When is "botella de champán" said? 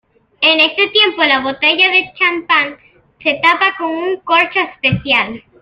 1.41-2.75